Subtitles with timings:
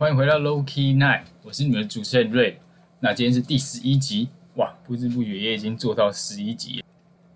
[0.00, 2.60] 欢迎回到 Low Key Night，我是你们的主持人瑞。
[3.00, 6.84] 那今天是第十一集，哇，不知不觉也已经做到十一集。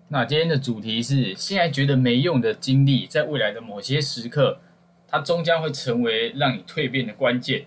[0.07, 4.61] 那今天的主题是：现在觉得没用的经历，在未来的某些时刻，
[5.09, 7.65] 它终将会成为让你蜕变的关键。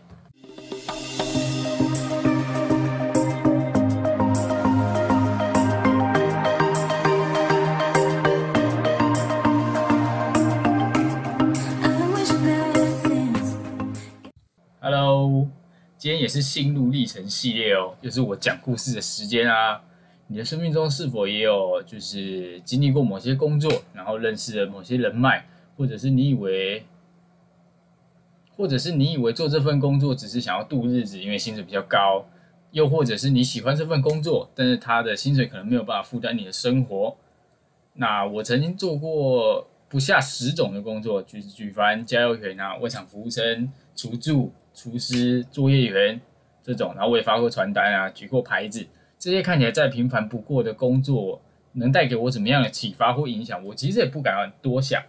[16.06, 19.82] 今天也是心路历程系列哦，就是我讲故事的时间啊。
[20.28, 25.44] 你的生命中是否也有就是经历过某些工作，然后认识了某些人脉，
[25.76, 26.86] 或者是你以为，
[28.56, 32.24] 或者是你以为做这份工作只是想要度日子，因为薪水比较高，
[32.70, 37.16] 又或者是你喜欢这份工作，但是他的薪水可能没有办法负担你的生活。
[37.94, 44.52] 那我曾经做过不下十种的工作，就是举凡加油员啊、外场服务生、厨助。
[44.76, 46.20] 厨师、作业员
[46.62, 48.86] 这种，然后我也发过传单啊，举过牌子，
[49.18, 51.40] 这些看起来再平凡不过的工作，
[51.72, 53.64] 能带给我怎么样的启发或影响？
[53.64, 55.02] 我其实也不敢多想。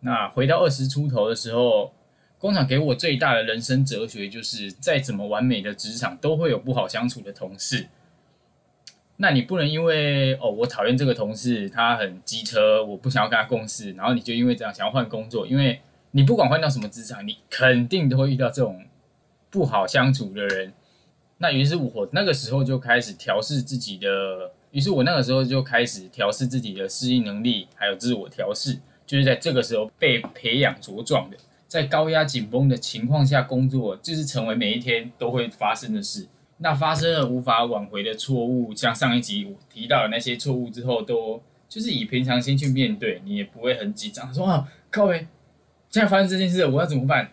[0.00, 1.92] 那回到二十出头的时候，
[2.38, 7.86] 工厂给我最大的人生哲学就是：再怎么完美的职场，都会有不好相处的同事。
[9.18, 18.84] 那你不能因为哦，我讨厌这个同事，他很机车，我不想要跟他共事，然后你就因为这样想要换工作，因为你不管换到什么职场，你肯定都会遇到这种。
[19.50, 20.72] 不好相处的人，
[21.38, 24.08] 那于是我那个时候就开始调试自己的，
[24.70, 31.36] 于是我那个时候就开始调试自己的适应能力，还有自我调试，就是在这个时候被培养茁壮的。
[31.68, 36.26] 在高压紧绷的情况下工作，就是成为每一天都会发生的事。
[36.58, 45.26] 那发生了无法挽回的错误，像上一集我提到的那些错误之后，都就是以平常心去面对，你也不会很紧张，说啊，各位，
[45.90, 47.30] 现在发生这件事，我要怎么办？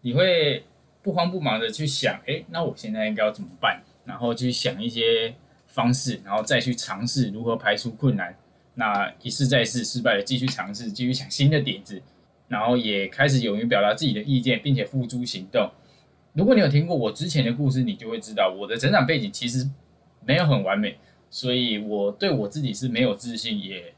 [0.00, 0.64] 你会。
[1.06, 3.80] 不慌不忙的去想，哎，那我现在应该要怎么办？
[4.04, 5.32] 然后去想一些
[5.68, 8.36] 方式，然后再去尝试如何排除困难。
[8.74, 12.02] 那一试再试，失败了继续尝试，继续想新的点子，
[12.48, 15.70] 然后也开始勇于表达自己的意见，并且付诸行动。
[16.32, 19.70] 如果你有听过我之前的故事，你就会知道我的成长背景其实
[20.24, 20.98] 没有很完美，
[21.30, 23.94] 所以我对我自己是没有自信，也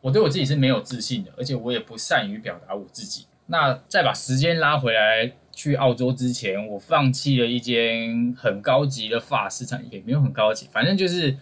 [0.00, 3.26] 我对我自己是没有自信的，而且我也不善于表达我自己。
[3.48, 5.34] 那再把时间拉回来。
[5.62, 11.36] 去澳洲之前，我放弃了一间很高级的发式餐，也没有很高级，反正就是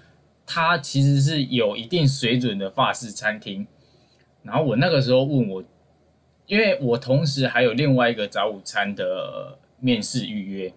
[0.44, 3.64] 它其实是有一定水准的法式餐厅。
[4.42, 5.62] 然后我那个时候问我，
[6.48, 10.74] 因为我同时还有另外一个早午餐的面试预约，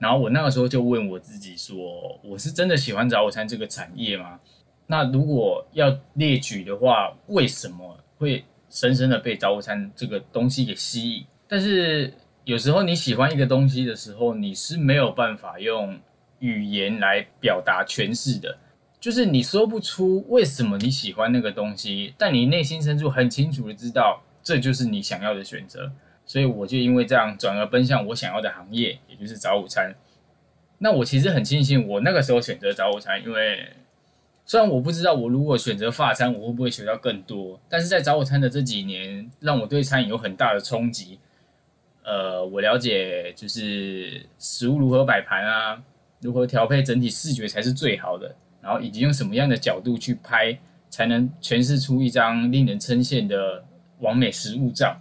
[0.00, 4.40] 然后我那个时候就问我自己说，我是真的喜欢早午餐这个产业吗？
[4.88, 11.24] 那如果要列举的话，为什么会深深的被早午餐这个东西给吸引？
[11.46, 12.12] 但是。
[12.44, 15.98] 有时候你喜欢一个东西的时候，你是没有办法用
[16.38, 18.58] 语言来表达诠释的，
[18.98, 25.92] 就是你说不出为什么你喜欢那个东西，但你内心深处很清楚的知道这就是你想要的选择，
[26.24, 29.94] 所以我就因为这样转而奔向我想要的行业，也就是早午餐。
[30.78, 33.68] 那我其实很庆幸我那个时候选择早午餐，因为
[34.46, 41.18] 虽然我不知道我如果选择发餐我会不会学到更多，但是在早午餐的这几年，让我对餐饮有很大的冲击。
[42.02, 45.82] 呃，我了解，就是食物如何摆盘啊，
[46.20, 53.64] 如何调配整体视觉才是最好的，然后以及用什么样的角度去拍，才能诠释出一张令人称羡的
[53.98, 54.98] 完美食物照。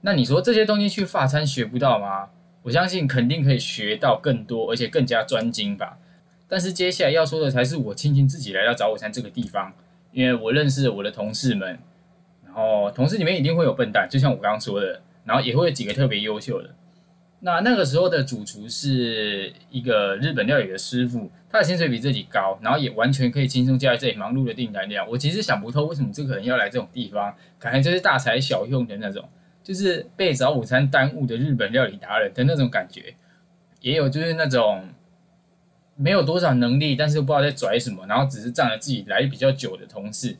[0.00, 2.30] 那你说这些东西去发餐学不到吗？
[2.62, 5.98] 我相信肯定可以学到更多，而且更加专精吧。
[6.48, 9.74] 但是接下来要说的才是我庆幸自己来到早午餐这个地方，
[10.12, 11.78] 因为我认识我的同事们，
[12.44, 15.02] 然后同事里面一定会有笨蛋，就像我刚刚说的。
[15.26, 16.70] 然后也会有几个特别优秀的。
[17.40, 25.06] 那那个时候的主厨是一个日本料理的师傅，他的薪水比自己高，然后也完全可以轻松加在这里忙碌的订单量。
[25.06, 29.28] 我其实想不透为什么这个人要来这种地方，感觉就是大材小用的那种，
[29.62, 33.14] 就是被早午餐耽误的日本料理达人的那种感觉。
[33.82, 34.88] 也有就是那种
[35.94, 40.36] 没有多少能力，但是又不知道在拽什么，然后只是仗着自己来比较久的同事。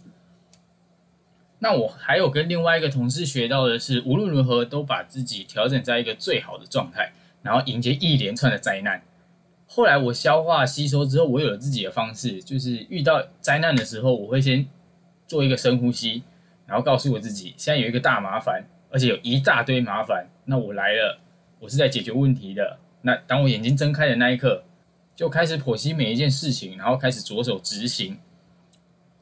[1.59, 7.13] 那我还有跟另外一个同事学到的是，无论如何都把自己调整在一个最好的状态，
[7.43, 9.03] 然后迎接一连串的灾难。
[9.67, 14.67] 后来我消化吸收之后，我有了自己的方式，就是遇到灾难的时候，我会先
[15.27, 16.23] 做一个深呼吸，
[16.67, 20.29] 然后告诉我自己，现在有一个大麻烦，而且有一大堆麻烦。
[20.45, 21.19] 那我来了，
[21.59, 22.79] 我是在解决问题的。
[23.01, 24.63] 那当我眼睛睁开的那一刻，
[25.17, 28.19] 就开始剖析每一件事情，然后开始着手执行。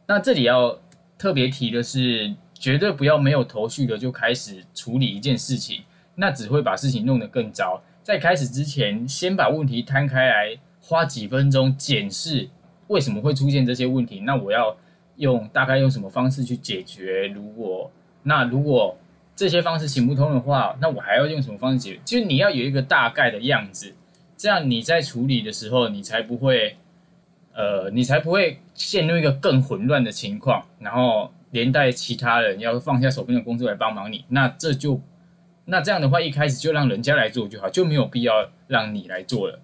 [0.08, 0.80] 那这里要。
[1.16, 5.82] 特别提的是，绝对不要没有头绪的就开始处理一件事情，
[6.16, 7.82] 那只会把事情弄得更糟。
[8.02, 12.48] 在开始之前，先把问题摊开来，花几分钟检视
[12.88, 14.20] 为什么会出现这些问题。
[14.20, 14.76] 那我要
[15.16, 17.28] 用大概用什么方式去解决？
[17.28, 17.90] 如果
[18.24, 18.96] 那如果
[19.36, 22.00] 这些方式行不通的话，那我还要用什么方式解决？
[22.04, 23.94] 就是你要有一个大概的样子，
[24.36, 26.76] 这样你在处理的时候，你才不会，
[27.54, 35.00] 呃，你才不会陷入一个更混乱的情况，然后连带其他人要放下手边的工作来帮忙你，那这就。
[35.66, 39.58] 那这样的话，一开始就让人家来做就好，就没有必要让你来做了。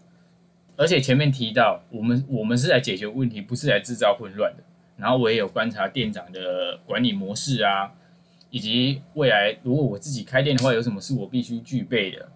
[0.76, 4.62] 而且前面提到，我们我们是来解决问题，不是来制造混乱的。
[4.96, 7.92] 然后我也有观察店长的管理模式啊，
[8.48, 12.28] 以及未来如果我自己开店的话，有什么是我必须具备的。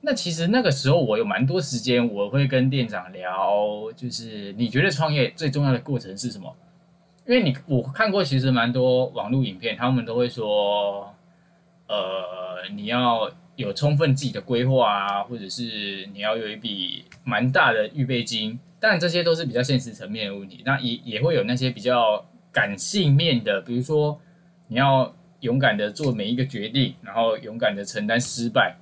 [0.00, 6.54] 那其实那个时候我有蛮多时间，我会跟店长聊，就是你觉得创业最重要的过程是什么？
[7.26, 11.14] 因为你我看过其实蛮多网络影片，他们都会说。
[11.92, 20.62] 呃，你要有充分自己的规划啊，或者是你要有一笔蛮大的预备金，当然这些都是比较现实层面的问题。
[20.64, 24.20] 那也也会有那些比较感性面的，比如说
[24.68, 28.76] 你要勇敢的做每一个决定，然后勇敢的承担失败。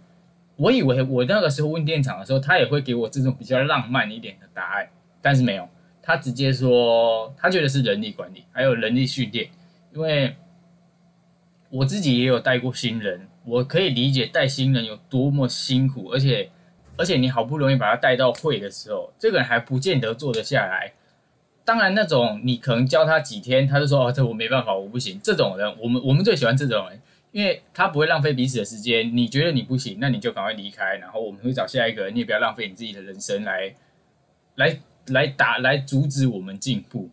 [0.58, 4.86] 我以为我那个时候问店长的时候，他也会给我这种比较浪漫一点的答案，
[5.22, 5.66] 但是没有，
[6.02, 9.48] 他直接说他觉得是人力管理，还有人力训练，
[9.94, 10.36] 因为。
[11.70, 16.48] 我自己也有带过新人，我可以理解带新人有多么辛苦，而且，
[16.96, 20.94] 而且你好不容易把他带到会的时候，这个人还不见得做得下来。
[21.66, 25.20] 当然，那种你可能教他几天，他就说哦，这我没办法，我不行。
[25.22, 26.98] 这种人，我们我们最喜欢这种人，
[27.32, 29.16] 因为他不会浪费彼此的时间。
[29.16, 32.10] 你觉得你不行，那你就赶快离开，然后我们会找下一个。
[32.10, 33.74] 你也不要浪费你自己的人生来，
[34.56, 34.78] 来
[35.08, 37.08] 来打来阻止我们进步。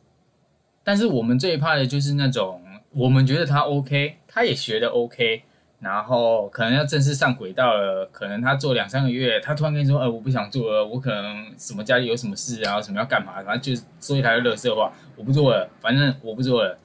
[0.84, 2.62] 但是我们最怕的就是那种。
[2.98, 5.44] 我们觉得他 OK，他也学的 OK，
[5.82, 16.80] 然后可能要正式上轨道了，可能他做两三个月，他突然跟你说，呃，我不想做了，我可能什么家里有什么事，然后什么要干嘛，反正就是说一台乐色话，我不做了，反正我不做了。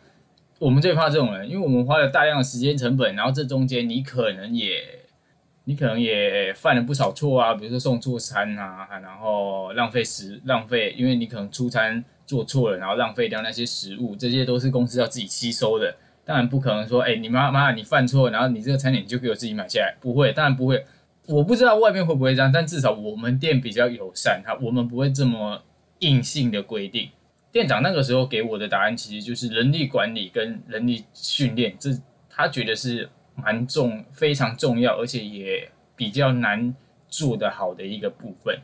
[0.60, 4.82] 我们最怕这种人，因为我们花了大量的时间成本，然后这中间你可能也，
[5.64, 12.04] 你可能也犯了不少错啊，比如说送错餐啊，然后浪费时浪费，因为你可能出餐。
[12.26, 15.92] 做错了，然后浪费掉那些食物，这些都是公司要自己吸收的。
[16.24, 20.86] 当然不可能说，哎，你妈妈你犯错，然后你这个餐点就给我自己买下来，不会，当然不会。
[21.26, 25.60] 我不知道外面会不会这样，但至少我们店比较友善，他我们不会这么
[25.98, 27.08] 硬性的规定。
[27.52, 31.91] 店长那个时候给我的答案其实就是人力管理跟人力训练，这
[32.29, 36.75] 他觉得是蛮重、非常重要，而且也比较难
[37.08, 38.58] 做得好的一个部分。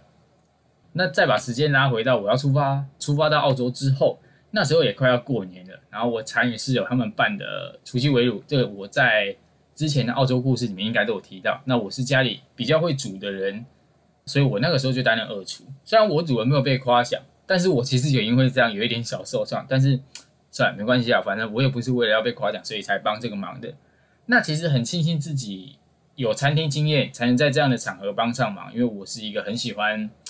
[0.92, 4.18] 那再把时间拉回到我要出发，出发到澳洲之后，
[4.50, 5.78] 那时候也快要过年了。
[5.90, 9.36] 然后我参与室友他们办的除夕围炉，这个我在
[9.74, 11.60] 之前的澳洲故事里面应该都有提到。
[11.64, 13.66] 那我是家里比较会煮的人，
[14.24, 15.64] 所以我那个时候就担任二厨。
[15.84, 19.64] 虽然我煮的没有被夸奖，但是我其实也因为这样有一点小受伤。
[19.68, 20.00] 但是
[20.50, 23.74] 算了，没关系啊，反正我也不是为了要被夸奖，所以才帮这个忙的。
[24.26, 25.76] 那其实很庆幸自己
[26.14, 30.10] 有餐厅经验，才能在这样的场合帮上忙，因为我是一个很喜欢。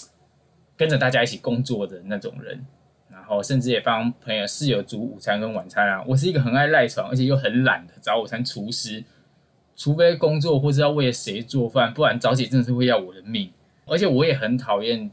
[0.79, 2.67] 跟着大家一起工作的那种人，
[3.11, 6.05] 然后甚至也帮朋友室友煮午餐跟晚餐啊。
[6.07, 9.03] 我是一个很爱赖床，而且又很懒的早午餐厨师。
[9.75, 13.51] 除非工作或是要为了谁做饭，不然早起真的是会要我的命。
[13.87, 15.11] 而且我也很讨厌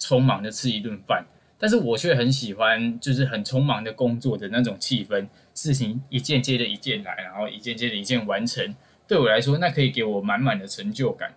[0.00, 1.24] 匆忙的吃一顿饭，
[1.64, 8.74] 但是我却很喜欢就是很匆忙的工作的那种气氛，事情一件接着一件来，然后一件接着一件完成。
[9.08, 11.32] 对我来说，那可以给我满满的成就感。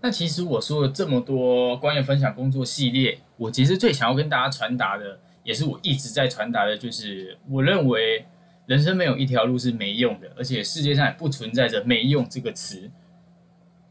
[0.00, 8.26] 那其实我说了这么多关于分享工作系列，我其实最想要跟大家传达的，也是我一直在传达的，就是我认为
[8.66, 12.88] 人生没有一条路是没用的，而且世界上也不存在着没用这个词。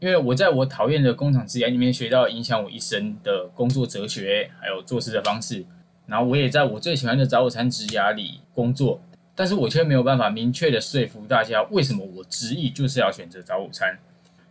[0.04, 5.64] 因为我在我讨厌的工厂职业里面学到影响我一生的工作哲学，还有做事的方式，
[6.06, 9.00] 然后我也在我最喜欢的早午餐职涯里工作，
[9.34, 13.98] 但是我却没有办法明确的说服大家，为什么我执意就是要选择早午餐。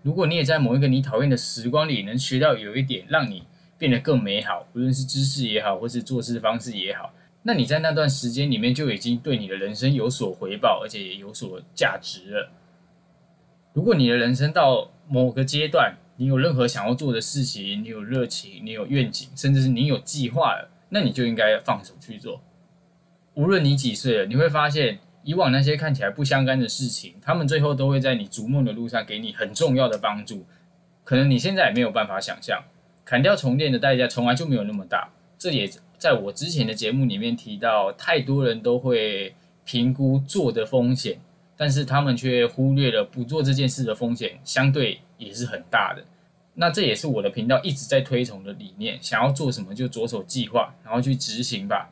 [0.02, 3.44] 如果你也在某一个你讨厌的时光里，能学到有一点让你
[3.78, 12.50] 变得更美好，无论是知识也好，或是做事方式也好，那你在那段时间里面就已经对你的人生有所回报，而且也有所价值了。
[13.74, 22.42] 如果你的人生到某个阶段，你有任何想要做的事情，你有热情，你有愿景，甚至是你有计划了，那你就应该放手去做。
[23.34, 25.00] 无论你几岁了，你会发现。
[25.26, 30.46] 以往那些看起来不相干的事情，他们最后都会在你逐梦的路上给你很重要的帮助。
[31.06, 32.62] 可能你现在也没有办法想象，
[33.06, 35.12] 砍掉重练的代价从来就没有那么大。
[35.38, 41.20] 这也在我之前的节目里面提到，太多人都会评估做的风险，
[41.56, 46.04] 但是他们却忽略了不做这件事的风险相对也是很大的。
[46.56, 51.90] 那这也是我的频道一直在推崇的理念，想要做什么就着手计划，然后去执行吧。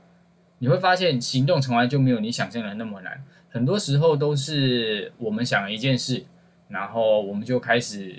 [0.60, 3.24] 你会发现，行动从来就没有你想象的那么难。
[3.50, 6.24] 很多时候都是我们想了一件事，
[6.68, 8.15] 然后我们就开始，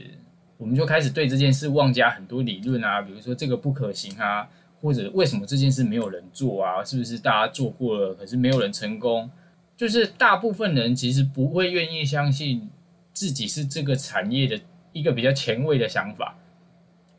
[0.59, 4.49] 我们就开始对这件事妄加很多理论啊，比如说这个不可行啊，
[4.81, 6.83] 或者为什么这件事没有人做啊？
[6.85, 9.31] 是不是大家做过了，可是没有人成功？
[9.77, 12.71] 就是大部分人其实不会愿意相信
[13.13, 14.61] 自己是这个产业的
[14.93, 16.37] 一个比较前卫的想法，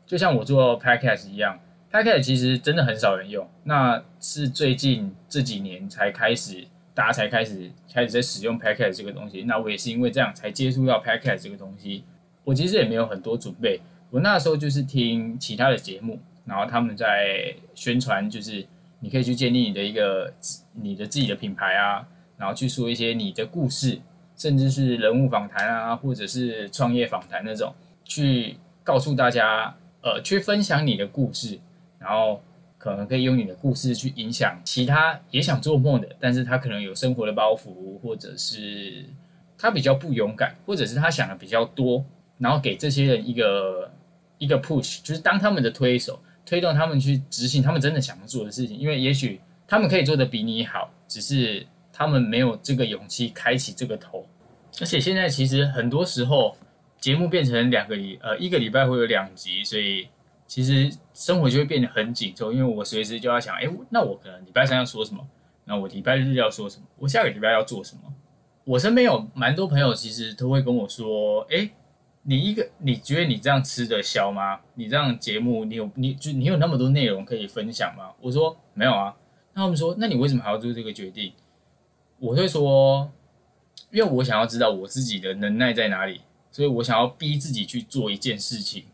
[0.06, 1.58] 就像我做 podcast 一样
[1.92, 9.42] ，podcast 其实真的很少人用，那是最近这几年才开始，大家才开始开始在使用 podcast 这个东西。
[9.42, 12.04] 那我也是因为这样才接触到 podcast 这个东西。
[12.44, 13.80] 我其实也没有很多准备，
[14.10, 18.66] 我那时候就是听其他的节目，然后他们在宣传，就是
[19.00, 20.32] 你可以去建立你的一个
[20.74, 22.06] 你的自己的品牌啊。
[22.36, 24.00] 然后去说一些你的故事，
[24.36, 27.72] 甚至是人物访谈啊，或者是创业访谈那种，
[28.04, 31.60] 去告诉大家，呃，去分享你的故事，
[31.98, 32.42] 然后
[32.76, 39.04] 可能可以用你的故事去影响其他也想做梦的，但是他可能有生活的包袱，或者是
[39.56, 42.04] 他比较不勇敢，或者是他想的比较多，
[42.38, 43.90] 然后给这些人一个
[44.38, 51.64] 一个 push，就是当他们的推手，推动他们去执行他们真的想要做的事情，因为也许他们可以做的比你好，只是。
[51.96, 54.26] 他们没有这个勇气开启这个头，
[54.80, 56.56] 而且现在其实很多时候
[56.98, 60.08] 节目变成两个礼呃一个礼拜会有两集，所以
[60.48, 65.24] 其实生活就会变得很紧凑，因为我随时就要想，哎，那我可能礼拜三要说什么？
[65.66, 66.84] 那我礼拜日要说什么？
[66.98, 68.12] 我下个礼拜要做什么？
[68.64, 71.70] 我身边有蛮多朋友，其实都会跟我说，哎，
[72.24, 74.58] 你一个你觉得你这样吃得消吗？
[74.74, 78.10] 你这样节目你有你就你有那么多内容可以分享吗？
[78.20, 79.14] 我说没有啊。
[79.52, 81.32] 那他们说，那你为什么还要做这个决定？
[82.24, 83.12] 我会说，
[83.90, 88.84] 因为我想要知道我自己的能耐在哪里，所以我想要逼自己去做一件事情。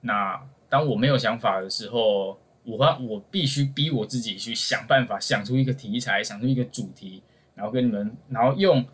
[0.00, 7.22] 那当我没有想法的时候，我我必须逼我自己去想办法，想出一个题材，想出一个主题，
[7.54, 8.84] 然后跟你们，然后用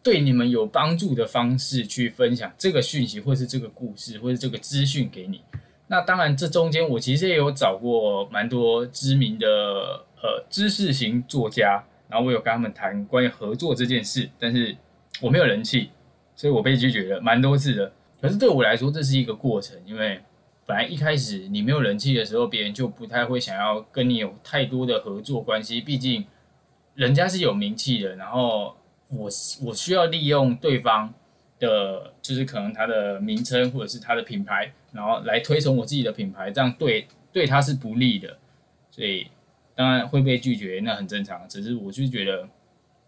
[0.00, 5.40] 对你们有帮助的方式去分享这个讯息，或是这个故事，或是这个资讯给你。
[5.88, 9.48] 那当然，这中间我其实也有找过蛮多知名的
[10.22, 11.84] 呃知识型作家。
[12.10, 14.76] 然后我有跟他们谈关于合作这件事，但是
[15.20, 15.90] 我没有人气，
[16.34, 17.92] 所以我被拒绝了蛮多次的。
[18.20, 20.20] 可是对我来说，这是一个过程，因为
[20.66, 26.26] 本来一开始你没有人气的时候，别人就不太会想要跟你有太多的合作关系，毕竟
[26.94, 28.16] 人家是有名气的。
[28.16, 28.76] 然后
[29.08, 29.30] 我
[29.64, 31.14] 我需要利用对方
[31.60, 38.36] 的，就是可能他的名称或者是他的品牌，然后来推崇我自己的品牌，这样对对他是不利的，
[38.90, 39.28] 所以。
[39.80, 41.48] 当然会被拒绝，那很正常。
[41.48, 42.46] 只是我就觉得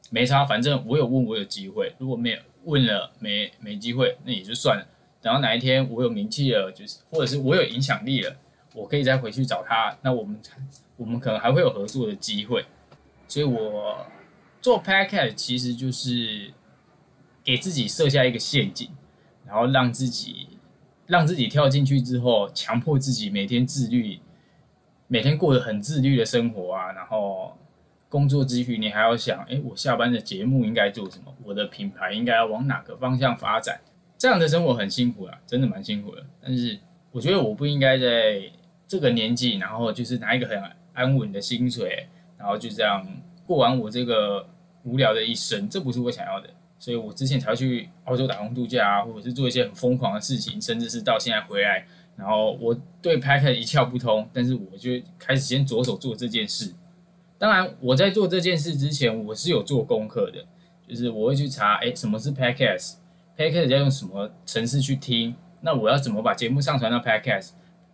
[0.08, 1.94] 没差，反正我有问，我有机会。
[1.98, 4.86] 如果没有问了，没没机会，那也就算了。
[5.20, 8.34] 等到哪一天我有名气了，就是或者是我有影响力了，
[8.74, 9.94] 我可以再回去找他。
[10.00, 10.40] 那我们
[10.96, 12.64] 我们可能还会有合作的机会。
[13.28, 14.06] 所以我
[14.62, 16.54] 做 podcast 其实就是
[17.44, 18.88] 给自己设下一个陷阱，
[19.46, 20.48] 然后让自己
[21.06, 24.20] 让自己跳进去之后，强迫自己每天自律。
[25.12, 27.54] 每天过得很自律的生活啊，然后
[28.08, 31.34] 工作之余，你还要想，哎，我下班的节目应该做什么？
[31.44, 33.78] 我的品牌应该要往哪个方向发展？
[34.16, 36.24] 这样的生活很辛苦啊，真的蛮辛苦的。
[36.40, 36.78] 但是
[37.10, 38.40] 我觉得我不应该在
[38.88, 40.58] 这个年纪，然后就是拿一个很
[40.94, 43.06] 安稳的薪水，然后就这样
[43.46, 44.46] 过完我这个
[44.84, 46.48] 无聊的一生，这不是我想要的。
[46.78, 51.86] 所以我之前才会去澳洲打工度假啊，或者是做一些很疯狂的事情，甚至是到现在回来。
[52.16, 56.74] 然后我对 p a c k 一窍不通，但是我就开始先着手做这件事。
[57.38, 60.44] 当然，我在做这件事之前，我是有做功课的，
[60.88, 65.34] 就是我会去查，哎，什么是 Podcast？Podcast 要用什么程式去听？
[65.62, 67.50] 那我要怎么把节目上传到 Podcast？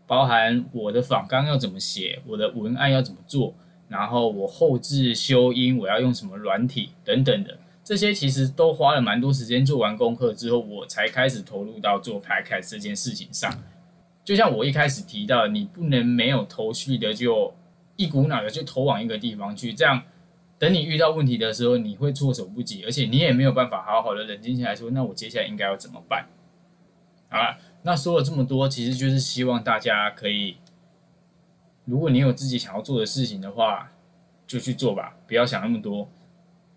[0.06, 3.54] 包含我的访纲要怎么写，我的文案要怎么做，
[3.88, 9.64] 然后我后置修音我要用什么软体等等的，这些其实都花了蛮多时间。
[9.64, 13.50] 做完功课之后，我才开始投入到做 Podcast 这件事情上。
[14.28, 17.54] 就像我一开始提到，你不能没有头绪的就
[17.96, 20.02] 一股脑的就投往一个地方去，这样
[20.58, 26.26] 等你遇到问题的时候，你会措手不及，而且你也没有办法好好的冷静下来说，那我接下来应该要怎么办？
[27.30, 30.56] 好了，那说了这么多，其实就是希望大家可以，
[31.86, 33.90] 如果你有自己想要做的事情的话，
[34.46, 36.06] 就去做吧，不要想那么多，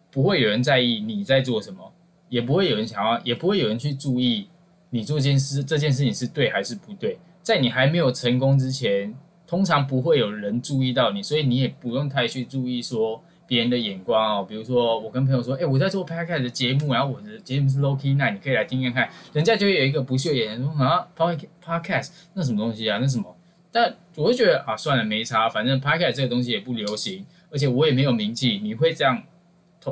[0.09, 1.91] 不会有人在意你在做什么，
[2.29, 4.47] 也不会有人想要，也不会有人去注意
[4.91, 7.19] 你做件事这件事情是对还是不对。
[7.41, 9.13] 在你还没有成功之前，
[9.47, 23.35] 通常不会有人注意到你，所以你也不用太去注意说别人的眼光哦，比如说我跟朋友说，哎，我在做 podcast 的节目，然后我的节目是 low key night，你可以来听看看，人家就有一个不屑眼神说啊，podcast 那什么东西啊，那什么？
[23.71, 29.21] 但我会觉得啊，算了，没差，反正 podcast 这个东西也不流行，而且我也没有名气，你会这样，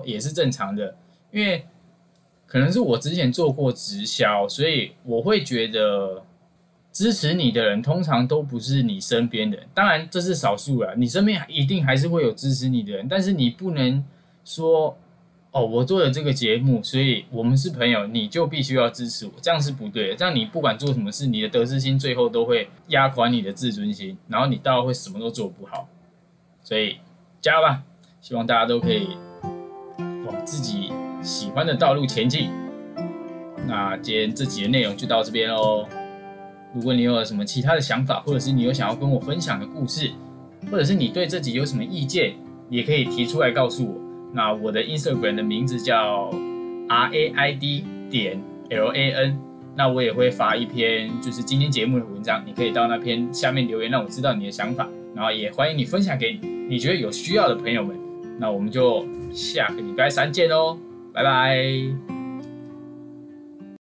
[0.06, 0.96] 也是正常的，
[1.32, 1.66] 因为
[2.46, 6.24] 可能是我之前做过直销，所以我会觉得。
[7.00, 10.94] 支持你的人通常都不是你身边的人，当然这是少数了。
[10.98, 14.04] 你身边一定还是会有支持你的人，但是你不能
[14.44, 14.98] 说
[15.52, 20.16] 哦，我做了这个节目，所以我们是朋友，你就必须要支持我，这样是不对的。
[20.18, 25.88] 这样你不管做什么事，你的得失心最后都会压垮你的自尊心，然后你到会什么都做不好。
[26.62, 26.98] 所以
[27.40, 27.82] 加油吧！
[28.20, 29.08] 希望大家都可以
[30.26, 30.92] 往自己
[31.22, 32.50] 喜欢的道路前进。
[33.66, 35.88] 那今天这集的内容就到这边喽。
[36.74, 40.12] 如果你有什么其他的想法，或者是你有想要跟我分享的故事，
[40.72, 42.34] 或者是你对这集有什么意见，
[42.70, 43.96] 也可以提出来告诉我。
[44.34, 46.30] 那我的 Instagram 的名字叫
[46.88, 49.40] R A I D 点 L A N，
[49.76, 54.88] 那我也会发一篇就是今天节目的文章，你可以到那篇下面留言，让我知道你的想法。
[55.16, 57.98] 然后也欢迎你分享给你觉得有需要的朋友们。
[58.38, 60.78] 那我们就下个礼拜三见喽，
[61.12, 62.19] 拜拜。